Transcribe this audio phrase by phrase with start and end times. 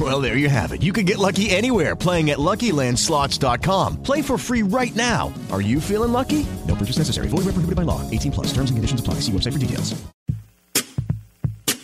[0.00, 0.82] Well, there you have it.
[0.82, 4.02] You can get lucky anywhere playing at LuckyLandSlots.com.
[4.02, 5.32] Play for free right now.
[5.52, 6.44] Are you feeling lucky?
[6.66, 7.28] No purchase necessary.
[7.28, 8.00] Void where prohibited by law.
[8.10, 8.46] 18 plus.
[8.48, 9.20] Terms and conditions apply.
[9.20, 9.94] See website for details.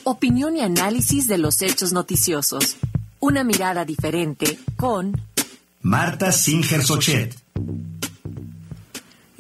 [0.05, 2.77] Opinión y análisis de los hechos noticiosos.
[3.21, 5.13] Una mirada diferente con
[5.83, 7.37] Marta Singer Sochet.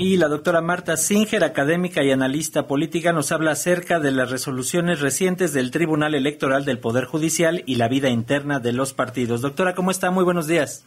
[0.02, 5.02] Y la doctora Marta Singer, académica y analista política, nos habla acerca de las resoluciones
[5.02, 9.42] recientes del Tribunal Electoral del Poder Judicial y la vida interna de los partidos.
[9.42, 10.10] Doctora, ¿cómo está?
[10.10, 10.86] Muy buenos días.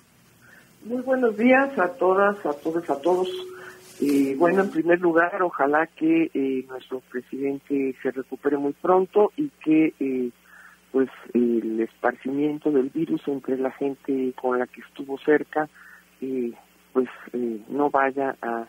[0.84, 3.30] Muy buenos días a todas, a todos, a todos.
[4.02, 9.50] Eh, bueno, en primer lugar, ojalá que eh, nuestro presidente se recupere muy pronto y
[9.64, 10.32] que eh,
[10.92, 15.70] pues el esparcimiento del virus entre la gente con la que estuvo cerca
[16.94, 17.10] pues
[17.70, 18.66] no vaya a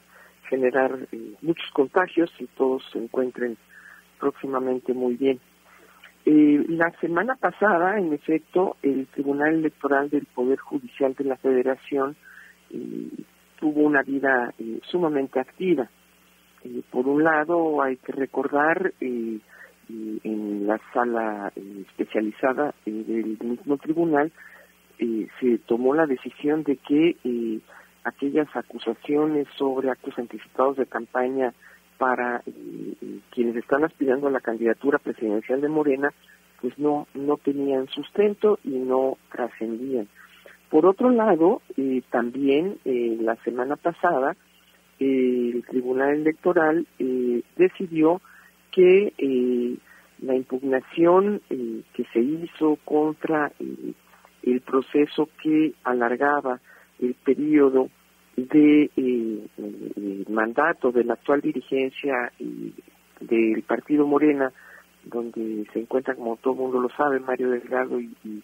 [0.49, 0.99] generar
[1.43, 3.57] muchos contagios y todos se encuentren
[4.19, 5.41] próximamente muy bien.
[6.25, 12.17] la semana pasada, en efecto, el Tribunal Electoral del Poder Judicial de la Federación
[13.65, 15.89] tuvo una vida eh, sumamente activa.
[16.65, 19.39] Eh, por un lado, hay que recordar eh,
[19.89, 24.33] en la sala especializada del mismo tribunal
[24.99, 27.17] se tomó la decisión de que
[28.05, 31.53] aquellas acusaciones sobre actos anticipados de campaña
[31.99, 32.43] para
[33.31, 36.13] quienes están aspirando a la candidatura presidencial de Morena,
[36.61, 40.09] pues no no tenían sustento y no trascendían.
[40.75, 44.37] Por otro lado, eh, también eh, la semana pasada,
[44.99, 46.87] eh, el Tribunal Electoral
[47.57, 48.21] decidió
[48.73, 49.13] que
[50.21, 53.53] la impugnación que se hizo contra
[54.43, 56.59] el proceso que alargaba
[57.01, 57.89] el periodo
[58.37, 58.91] de
[60.29, 62.33] mandato de la actual dirigencia
[63.21, 64.53] del Partido Morena,
[65.05, 68.43] donde se encuentra, como todo el mundo lo sabe, Mario Delgado y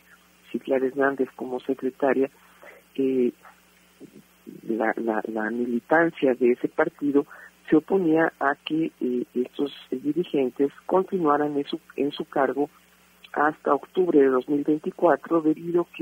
[0.51, 2.31] Ciclar Hernández como secretaria,
[2.97, 3.33] eh,
[4.67, 4.93] la,
[5.29, 7.27] la, militancia de ese partido
[7.69, 12.69] se oponía a que eh, estos dirigentes continuaran en su, en su cargo
[13.33, 15.97] hasta octubre de 2024 debido a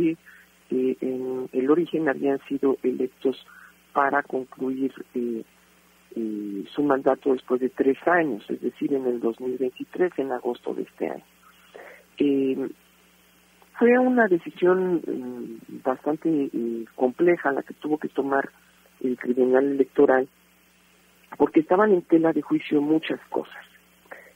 [0.68, 3.46] que eh, en el origen habían sido electos
[3.92, 5.42] para concluir eh,
[6.74, 11.10] su mandato después de tres años, es decir, en el 2023, en agosto de este
[11.10, 11.24] año.
[13.78, 18.50] Fue una decisión mm, bastante eh, compleja la que tuvo que tomar
[19.00, 20.28] el Tribunal Electoral,
[21.36, 23.64] porque estaban en tela de juicio muchas cosas.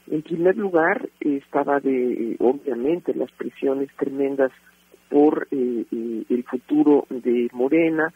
[0.09, 4.51] En primer lugar, estaba de, obviamente, las presiones tremendas
[5.13, 8.11] por eh, eh, el futuro de Morena,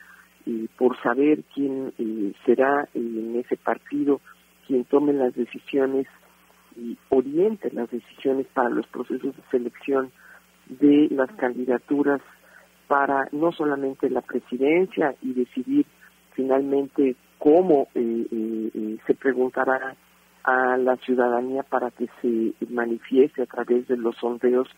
[0.47, 1.91] y por saber quién
[2.45, 4.21] será en ese partido
[4.65, 6.07] quien tome las decisiones
[6.77, 10.11] y oriente las decisiones para los procesos de selección
[10.67, 12.21] de las candidaturas
[12.87, 15.85] para no solamente la presidencia y decidir
[16.33, 19.95] finalmente cómo eh, eh, eh, se preguntará
[20.43, 24.69] a la ciudadanía para que se manifieste a través de los sondeos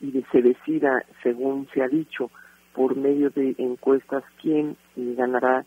[0.00, 2.30] y se decida, según se ha dicho,
[2.74, 5.64] por medio de encuestas quién ganará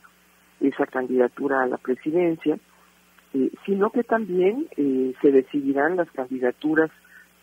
[0.59, 2.58] esa candidatura a la presidencia,
[3.66, 6.92] sino que también se decidirán las candidaturas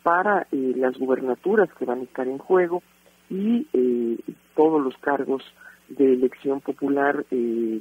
[0.02, 2.82] para eh, las gubernaturas que van a estar en juego
[3.28, 4.16] y eh,
[4.54, 5.42] todos los cargos
[5.88, 7.80] de elección popular, eh,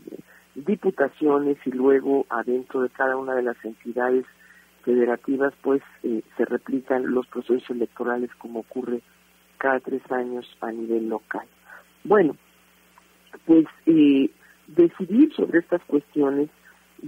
[0.55, 4.25] diputaciones y luego adentro de cada una de las entidades
[4.87, 9.01] federativas pues se replican los procesos electorales como ocurre
[9.57, 11.45] cada tres años a nivel local.
[12.05, 12.37] Bueno,
[13.45, 16.49] pues decidir sobre estas cuestiones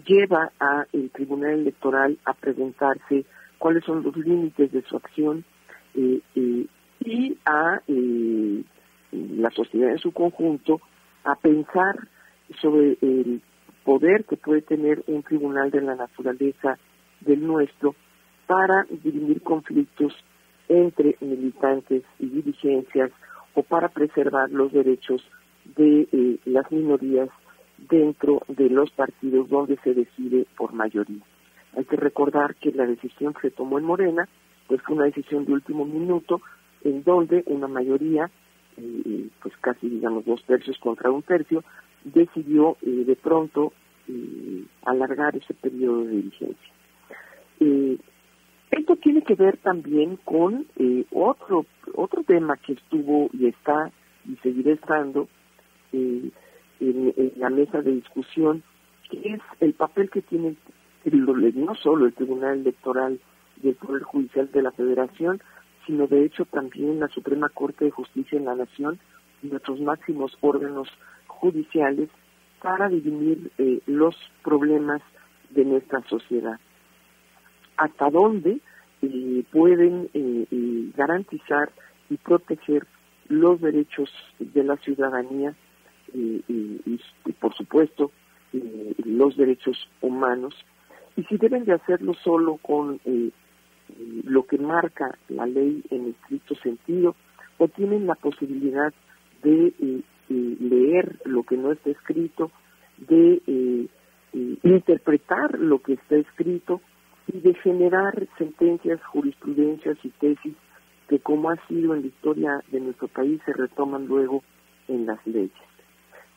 [0.05, 3.25] lleva a el Tribunal Electoral a preguntarse
[3.57, 5.43] cuáles son los límites de su acción
[5.95, 6.65] eh, eh,
[7.01, 8.63] y a eh,
[9.11, 10.81] la sociedad en su conjunto
[11.23, 11.95] a pensar
[12.61, 13.41] sobre el
[13.83, 16.77] poder que puede tener un tribunal de la naturaleza
[17.21, 17.95] del nuestro
[18.47, 20.13] para dirimir conflictos
[20.67, 23.11] entre militantes y dirigencias
[23.53, 25.21] o para preservar los derechos
[25.75, 27.29] de eh, las minorías
[27.77, 31.21] dentro de los partidos donde se decide por mayoría.
[31.77, 34.27] Hay que recordar que la decisión que se tomó en Morena
[34.67, 36.41] pues fue una decisión de último minuto
[36.83, 38.29] en donde una mayoría,
[38.77, 41.63] eh, pues casi digamos dos tercios contra un tercio,
[42.03, 43.73] decidió eh, de pronto
[44.85, 46.15] alargar ese periodo de
[47.59, 48.05] vigencia.
[48.71, 50.67] esto tiene que ver también con
[51.11, 53.91] otro otro tema que estuvo y está
[54.25, 55.27] y seguirá estando
[55.91, 56.31] en,
[56.79, 58.63] en, la mesa de discusión,
[59.09, 60.55] que es el papel que tiene
[61.05, 63.19] no solo el Tribunal Electoral
[63.63, 65.41] y el Poder Judicial de la Federación,
[65.85, 68.99] sino de hecho también la Suprema Corte de Justicia en la Nación
[69.41, 70.89] y nuestros máximos órganos
[71.27, 72.09] judiciales
[72.61, 75.01] para dirimir eh, los problemas
[75.49, 76.59] de nuestra sociedad.
[77.79, 78.59] Hasta dónde
[79.01, 81.71] eh, pueden eh, garantizar
[82.09, 82.85] y proteger
[83.27, 84.09] los derechos
[84.39, 85.55] de la ciudadanía
[86.13, 88.11] y, y, por supuesto
[89.05, 90.55] los derechos humanos.
[91.15, 92.99] Y si deben de hacerlo solo con
[94.23, 97.15] lo que marca la ley en estricto sentido
[97.59, 98.93] o tienen la posibilidad
[99.43, 102.51] de eh, eh, leer lo que no está escrito,
[102.97, 103.87] de eh,
[104.63, 106.81] interpretar lo que está escrito
[107.31, 110.55] y de generar sentencias, jurisprudencias y tesis
[111.07, 114.43] que como ha sido en la historia de nuestro país se retoman luego
[114.87, 115.51] en las leyes.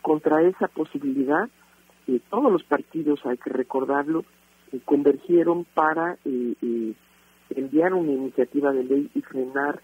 [0.01, 1.49] Contra esa posibilidad,
[2.31, 4.25] todos los partidos, hay que recordarlo,
[4.85, 6.19] convergieron para
[7.51, 9.81] enviar una iniciativa de ley y frenar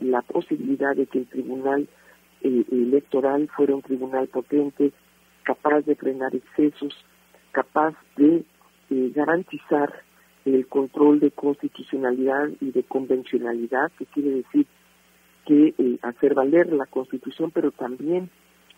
[0.00, 1.88] la posibilidad de que el tribunal
[2.42, 4.92] eh, electoral fuera un tribunal potente,
[5.42, 6.94] capaz de frenar excesos,
[7.50, 8.44] capaz de
[8.90, 10.02] eh, garantizar
[10.44, 14.66] el control de constitucionalidad y de convencionalidad, que quiere decir
[15.46, 18.30] que eh, hacer valer la constitución, pero también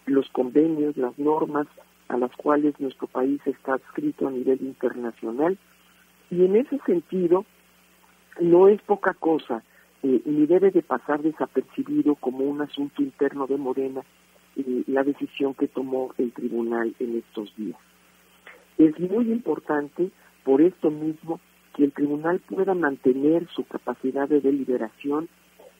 [0.07, 1.67] los convenios, las normas
[2.09, 5.59] a las cuales nuestro país está adscrito a nivel internacional.
[6.31, 7.45] Y en ese sentido,
[8.41, 9.63] no es poca cosa,
[10.03, 14.03] eh, ni debe de pasar desapercibido como un asunto interno de Morena
[14.57, 17.79] eh, la decisión que tomó el tribunal en estos días.
[18.79, 20.11] Es muy importante,
[20.43, 21.39] por esto mismo,
[21.81, 25.29] que el tribunal pueda mantener su capacidad de deliberación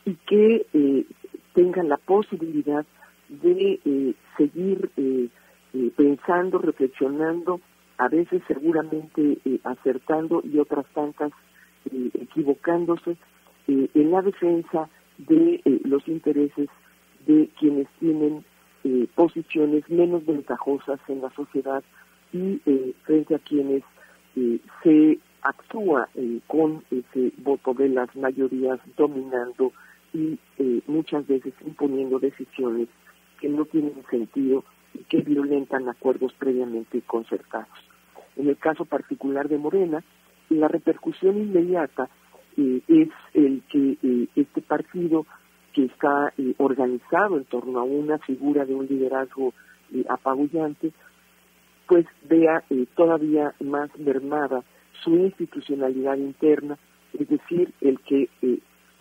[0.05, 1.05] y que eh,
[1.55, 2.87] tenga la posibilidad
[3.29, 4.91] de seguir
[5.97, 7.61] pensando, reflexionando,
[7.99, 11.31] a veces seguramente acertando y otras tantas
[11.87, 13.17] eh, equivocándose
[13.67, 16.69] eh, en la defensa de eh, los intereses
[17.27, 18.45] de quienes tienen
[19.15, 21.83] posiciones menos ventajosas en la sociedad
[22.33, 22.61] y
[23.03, 23.83] frente a quienes
[24.83, 26.09] se actúa
[26.47, 29.73] con ese voto de las mayorías dominando
[30.13, 30.39] y
[30.87, 32.89] muchas veces imponiendo decisiones
[33.41, 34.65] que no tienen sentido
[34.95, 37.69] y que violentan acuerdos previamente concertados.
[38.37, 40.03] En el caso particular de Morena,
[40.49, 42.09] la repercusión inmediata
[42.57, 45.27] eh, es el que eh, este partido
[45.73, 49.53] que está eh, organizado en torno a una figura de un liderazgo
[50.09, 50.93] apabullante,
[51.89, 52.63] pues vea
[52.95, 54.63] todavía más mermada
[55.03, 56.79] su institucionalidad interna,
[57.19, 58.29] es decir, el que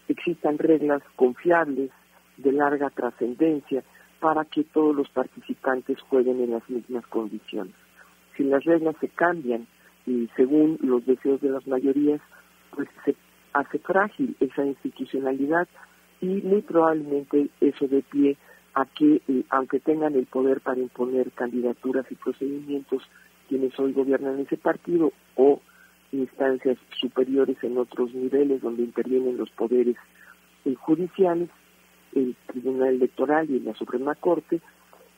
[0.08, 1.92] existan reglas confiables
[2.38, 3.84] de larga trascendencia
[4.20, 7.74] para que todos los participantes jueguen en las mismas condiciones.
[8.36, 9.68] Si las reglas se cambian
[10.06, 12.22] y según los deseos de las mayorías,
[12.76, 13.16] pues se
[13.54, 15.68] hace frágil esa institucionalidad
[16.22, 18.38] y muy probablemente eso de pie
[18.74, 23.04] a que, eh, aunque tengan el poder para imponer candidaturas y procedimientos
[23.48, 25.60] quienes hoy gobiernan ese partido o
[26.12, 29.96] instancias superiores en otros niveles donde intervienen los poderes
[30.66, 31.50] eh, judiciales,
[32.14, 34.62] el Tribunal Electoral y la Suprema Corte,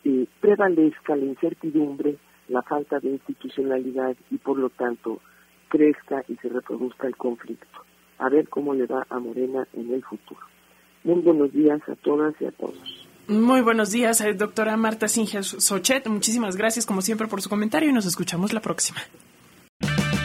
[0.03, 2.17] eh, prevalezca la incertidumbre
[2.51, 5.21] la falta de institucionalidad y por lo tanto
[5.69, 7.85] crezca y se reproduzca el conflicto.
[8.19, 10.41] A ver cómo le va a Morena en el futuro.
[11.03, 13.07] Muy buenos días a todas y a todos.
[13.27, 16.07] Muy buenos días, eh, doctora Marta Singer Sochet.
[16.07, 18.99] Muchísimas gracias, como siempre, por su comentario y nos escuchamos la próxima.